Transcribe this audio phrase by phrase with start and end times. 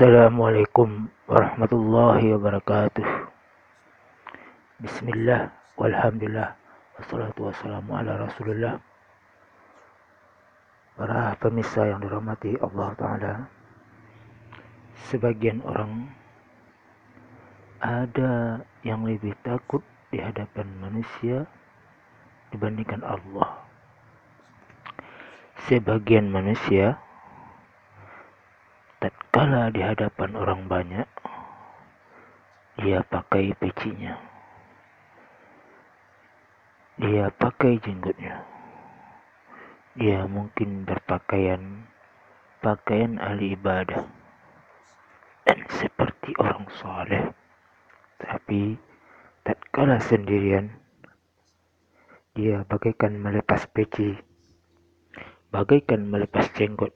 [0.00, 3.04] Assalamualaikum warahmatullahi wabarakatuh.
[4.80, 6.56] Bismillah, walhamdulillah,
[6.96, 8.80] wassalatu wassalamu ala rasulullah.
[10.96, 13.34] Para pemirsa yang dirahmati Allah Ta'ala,
[15.12, 16.08] sebagian orang
[17.84, 21.44] ada yang lebih takut di hadapan manusia
[22.56, 23.68] dibandingkan Allah.
[25.68, 26.96] Sebagian manusia
[29.70, 31.06] di hadapan orang banyak
[32.80, 34.18] dia pakai pecinya.
[36.98, 38.44] Dia pakai jenggotnya.
[39.94, 41.86] Dia mungkin berpakaian
[42.60, 44.04] pakaian ahli ibadah.
[45.46, 47.24] Dan seperti orang soleh.
[48.20, 48.76] Tapi
[49.46, 50.68] tatkala sendirian
[52.36, 54.14] dia bagaikan melepas peci
[55.50, 56.94] bagaikan melepas jenggot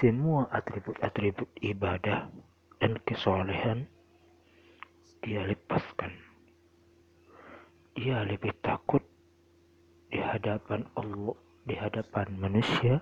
[0.00, 2.28] semua atribut-atribut ibadah
[2.80, 3.88] dan kesolehan
[5.20, 6.12] dia lepaskan.
[7.96, 9.04] Dia lebih takut
[10.08, 11.36] di hadapan Allah,
[11.68, 13.00] di hadapan manusia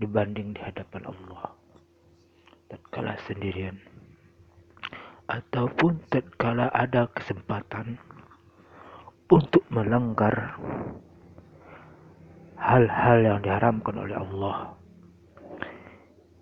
[0.00, 1.52] dibanding di hadapan Allah.
[2.72, 3.76] Tatkala sendirian
[5.30, 8.00] ataupun tatkala ada kesempatan
[9.30, 10.58] untuk melanggar
[12.58, 14.79] hal-hal yang diharamkan oleh Allah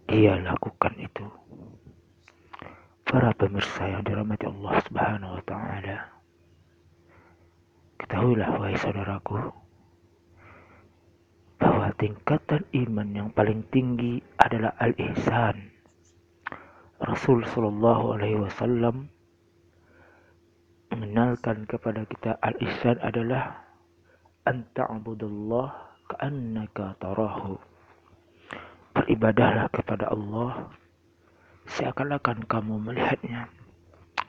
[0.08, 1.28] dia lakukan itu.
[3.04, 5.96] Para pemirsa yang dirahmati Allah Subhanahu wa taala.
[8.00, 9.36] Ketahuilah wahai saudaraku
[11.60, 15.68] bahwa tingkatan iman yang paling tinggi adalah al-ihsan.
[17.04, 19.12] Rasul sallallahu alaihi wasallam
[20.88, 23.60] mengenalkan kepada kita al-ihsan adalah
[24.48, 25.68] anta'budallah
[26.08, 27.60] ka'annaka tarahu
[28.98, 30.66] beribadahlah kepada Allah
[31.70, 33.46] seakan-akan kamu melihatnya.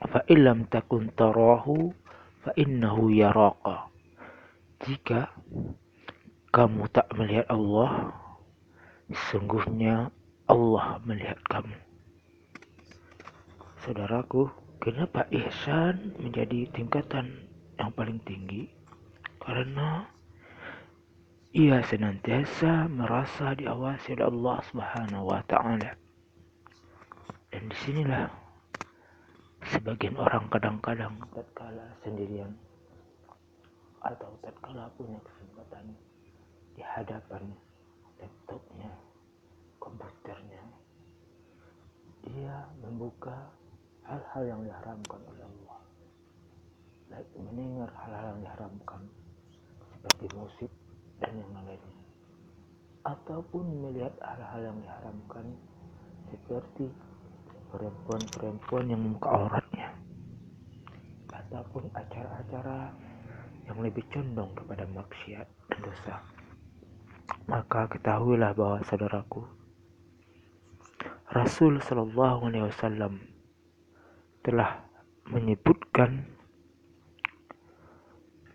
[0.06, 1.90] Fa illam takun tarahu
[2.46, 3.90] fa innahu yaraka.
[4.86, 5.28] Jika
[6.54, 8.14] kamu tak melihat Allah,
[9.28, 10.08] sungguhnya
[10.48, 11.76] Allah melihat kamu.
[13.84, 14.48] Saudaraku,
[14.80, 18.68] kenapa ihsan menjadi tingkatan yang paling tinggi?
[19.40, 20.04] Karena
[21.50, 25.98] ia senantiasa merasa diawasi oleh Allah Subhanahu wa taala.
[27.50, 28.30] Dan di sinilah
[29.66, 32.54] sebagian orang kadang-kadang tatkala sendirian
[33.98, 35.90] atau tatkala punya kesempatan
[36.78, 37.42] di hadapan
[38.22, 38.94] laptopnya,
[39.82, 40.62] komputernya,
[42.30, 43.50] dia membuka
[44.06, 45.78] hal-hal yang diharamkan oleh Allah.
[47.10, 49.02] Baik mendengar hal-hal yang diharamkan
[49.98, 50.70] seperti musik,
[51.20, 52.00] dan yang lainnya
[53.04, 55.46] ataupun melihat hal-hal yang diharamkan
[56.28, 56.86] seperti
[57.72, 59.88] perempuan-perempuan yang membuka auratnya
[61.30, 62.92] ataupun acara-acara
[63.66, 66.14] yang lebih condong kepada maksiat dan dosa.
[67.46, 69.46] Maka ketahuilah bahwa saudaraku
[71.30, 73.22] Rasul Shallallahu Alaihi Wasallam
[74.42, 74.82] telah
[75.30, 76.26] menyebutkan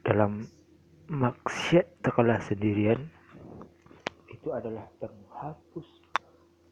[0.03, 0.43] dalam
[1.05, 2.97] maksiat terkalah sendirian
[4.25, 5.85] itu adalah menghapus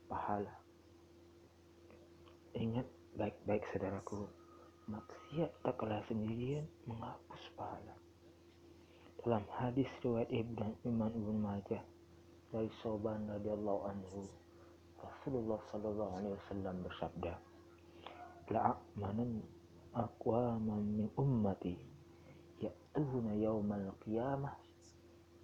[0.10, 0.50] pahala.
[2.58, 4.26] Ingat baik-baik saudaraku,
[4.90, 7.94] maksiat tak kalah sendirian menghapus pahala.
[9.22, 11.86] Dalam hadis riwayat Ibnu Imam Ibnu Majah
[12.50, 14.26] dari Soban radhiyallahu anhu,
[14.98, 17.34] Rasulullah sallallahu alaihi wasallam bersabda,
[18.50, 19.46] "La'amanan
[19.94, 21.93] aqwaman min ummati
[22.64, 24.56] ya'tuna yawmal qiyamah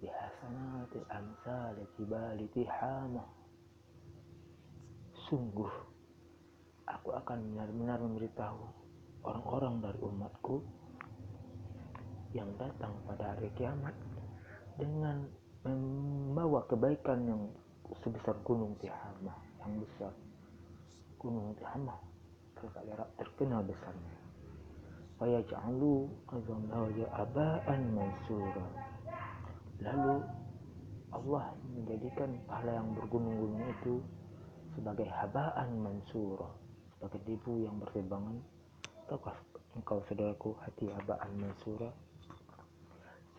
[0.00, 3.28] bihasanatil amsal jibali tihamah
[5.28, 5.72] sungguh
[6.88, 8.62] aku akan benar-benar memberitahu
[9.22, 10.56] orang-orang dari umatku
[12.32, 13.94] yang datang pada hari kiamat
[14.78, 15.26] dengan
[15.66, 17.42] membawa kebaikan yang
[18.00, 20.14] sebesar gunung Tihamah yang besar.
[21.20, 21.98] Gunung Tihamah
[23.18, 24.19] terkenal besarnya
[25.20, 28.66] fayaj'alu azamahu aba'an mansura
[29.84, 30.24] lalu
[31.12, 34.00] Allah menjadikan pahala yang bergunung-gunung itu
[34.72, 36.48] sebagai habaan mansura
[36.96, 38.40] sebagai debu yang bertebangan
[39.12, 39.36] tahukah
[39.76, 41.92] engkau saudaraku hati habaan mansura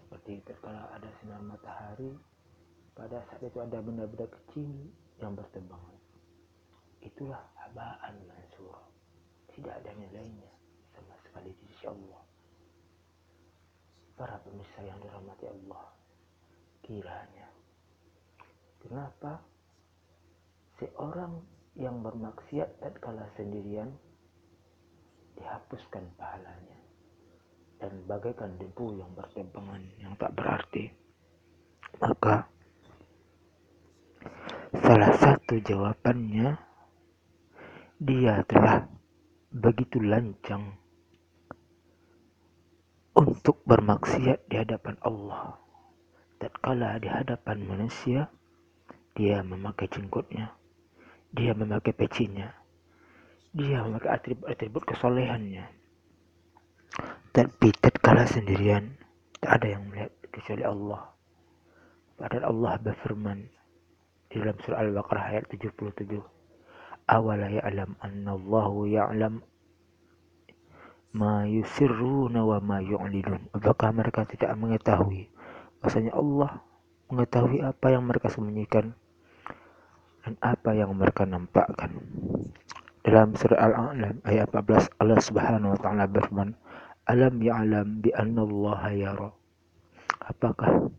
[0.05, 2.13] seperti tatkala ada sinar matahari
[2.93, 4.69] pada saat itu ada benda-benda kecil
[5.17, 5.97] yang bertebangan
[7.01, 8.85] itulah habaan mansura
[9.49, 10.51] tidak ada nilainya
[11.31, 12.21] sekali di sisi Allah.
[14.13, 15.85] Para pemirsa yang dirahmati Allah,
[16.85, 17.49] kiranya.
[18.85, 19.41] Kenapa?
[20.77, 21.41] Seorang
[21.73, 23.89] yang bermaksiat tatkala sendirian
[25.41, 26.77] dihapuskan pahalanya
[27.81, 30.91] dan bagaikan debu yang bertebangan yang tak berarti
[31.97, 32.45] maka
[34.75, 36.59] salah satu jawabannya
[38.03, 38.85] dia telah
[39.55, 40.80] begitu lancang
[43.41, 45.57] untuk bermaksiat di hadapan Allah
[46.37, 48.29] tatkala di hadapan manusia
[49.17, 50.61] dia memakai jenggotnya
[51.31, 52.51] dia memakai pecinya.
[53.55, 55.63] Dia memakai atribut-atribut kesolehannya.
[57.31, 58.99] Tapi tatkala sendirian,
[59.39, 61.07] tak ada yang melihat kecuali Allah.
[62.19, 63.39] Padahal Allah berfirman
[64.27, 66.19] di dalam surah Al-Baqarah ayat 77.
[67.07, 69.39] Awala ya'lam anna Allahu ya'lam
[71.11, 73.51] ma yusirruna wa ma yu'lidun.
[73.51, 75.27] Apakah mereka tidak mengetahui
[75.83, 76.63] bahasanya Allah
[77.11, 78.95] mengetahui apa yang mereka sembunyikan
[80.23, 81.99] dan apa yang mereka nampakkan.
[83.01, 86.53] Dalam surah Al-A'lam ayat 14 Allah Subhanahu wa taala berfirman,
[87.09, 89.29] "Alam ya'lam bi anna Allah yara."
[90.21, 90.93] Apakah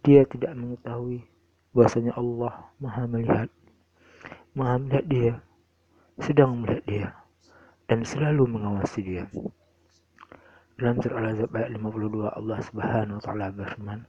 [0.00, 1.22] dia tidak mengetahui
[1.76, 3.52] bahwasanya Allah Maha melihat?
[4.56, 5.34] Maha melihat dia,
[6.18, 7.08] sedang melihat dia
[7.90, 9.24] dan selalu mengawasi dia.
[10.74, 14.00] Dalam surah Al-Azab ayat 52 Allah Subhanahu wa taala berfirman,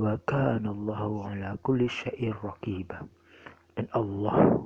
[0.00, 3.04] "Wa kana Allahu ala kulli syai'in raqiba."
[3.76, 4.56] dan Allah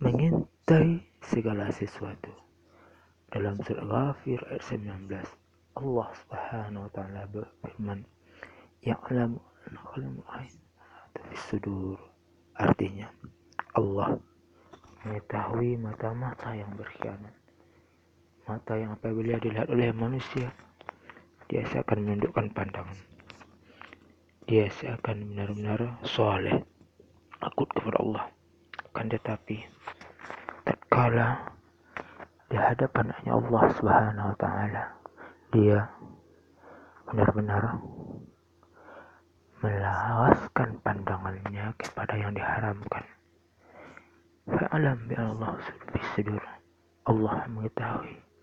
[0.00, 2.32] mengintai segala sesuatu.
[3.28, 5.20] Dalam surah Ghafir ayat 19,
[5.76, 8.00] Allah Subhanahu wa taala berfirman,
[8.80, 9.38] "Ya'lamu
[9.92, 10.56] qalam ain
[11.36, 12.00] sudur."
[12.56, 13.10] Artinya,
[13.76, 14.16] Allah
[15.04, 17.43] mengetahui mata-mata yang berkhianat.
[18.44, 20.52] Mata yang apabila dilihat oleh manusia,
[21.48, 22.98] dia seakan menundukkan pandangan.
[24.44, 26.60] Dia seakan benar-benar soleh
[27.40, 28.24] takut kepada Allah.
[28.92, 29.64] Kan tetapi
[30.68, 31.56] tatkala
[32.52, 34.84] di hadapan hanya Allah Subhanahu wa taala
[35.48, 35.78] dia
[37.08, 37.80] benar-benar
[39.64, 43.04] melawaskan pandangannya kepada yang diharamkan.
[44.44, 45.56] Fa'alam bi Allah.
[47.04, 48.33] Allah mengetahui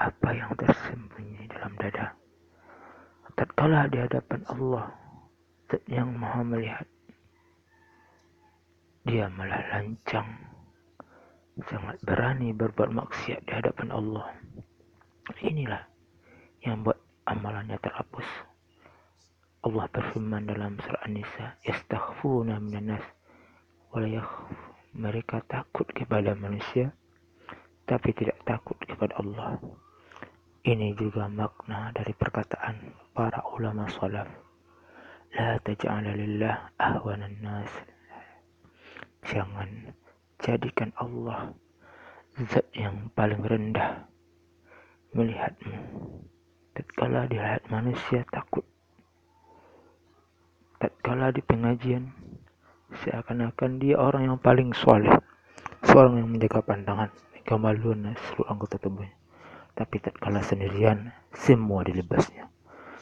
[0.00, 2.16] apa yang tersembunyi dalam dada.
[3.36, 4.86] Tatkala di hadapan Allah
[5.86, 6.88] yang maha melihat
[9.04, 10.28] dia malah lancang,
[11.68, 14.28] sangat berani berbuat maksiat di hadapan Allah.
[15.40, 15.84] Inilah
[16.64, 16.96] yang buat
[17.28, 18.28] amalannya terhapus.
[19.64, 23.04] Allah berfirman dalam surah An-Nisa, "Yastakhfuna minan nas
[24.90, 26.92] Mereka takut kepada manusia
[27.90, 29.58] tapi tidak takut kepada Allah.
[30.60, 34.28] Ini juga makna dari perkataan para ulama salaf.
[35.32, 37.72] La taj'ala lillah ahwanan nas
[39.24, 39.96] Jangan
[40.36, 41.56] jadikan Allah
[42.44, 44.04] zat yang paling rendah
[45.16, 45.76] melihatmu.
[46.76, 48.68] Tatkala dilihat manusia takut.
[50.76, 52.12] Tatkala di pengajian
[53.00, 55.12] seakan-akan dia orang yang paling soleh.
[55.88, 57.08] Seorang yang menjaga pandangan,
[57.48, 59.19] kemaluan seluruh anggota tubuhnya.
[59.74, 62.50] Tapi tatkala sendirian, semua dilebasnya.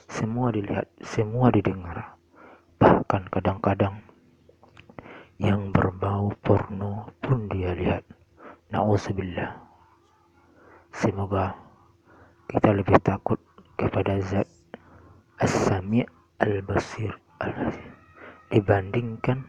[0.09, 2.17] Semua dilihat, semua didengar.
[2.81, 4.01] Bahkan kadang-kadang
[5.39, 8.03] yang berbau porno pun dia lihat.
[8.73, 9.65] Nauzubillah.
[10.93, 11.55] Semoga
[12.49, 13.39] kita lebih takut
[13.77, 14.49] kepada zat
[15.39, 16.09] As-Sami'
[16.43, 17.71] Al-Basir al
[18.49, 19.45] dibandingkan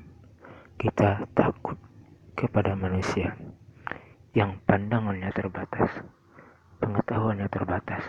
[0.76, 1.80] kita takut
[2.36, 3.36] kepada manusia
[4.36, 5.90] yang pandangannya terbatas,
[6.80, 8.04] pengetahuannya terbatas,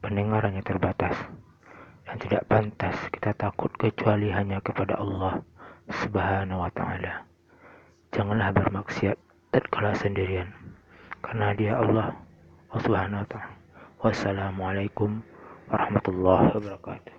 [0.00, 1.14] pendengarannya terbatas,
[2.08, 5.44] dan tidak pantas kita takut kecuali hanya kepada Allah
[5.88, 7.28] Subhanahu wa taala.
[8.12, 9.16] Janganlah bermaksiat
[9.52, 10.48] tatkala sendirian
[11.20, 12.16] karena dia Allah
[12.72, 13.54] Subhanahu wa taala.
[14.00, 15.20] Wassalamualaikum
[15.68, 17.17] warahmatullahi wabarakatuh.